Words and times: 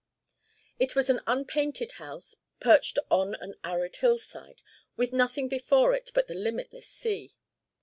It 0.79 0.95
was 0.95 1.11
an 1.11 1.21
unpainted 1.27 1.91
house 2.01 2.35
perched 2.59 2.97
on 3.11 3.35
an 3.35 3.53
arid 3.63 3.97
hillside, 3.97 4.63
with 4.97 5.13
nothing 5.13 5.47
before 5.47 5.93
it 5.93 6.09
but 6.15 6.27
the 6.27 6.33
limitless 6.33 6.87
sea. 6.87 7.35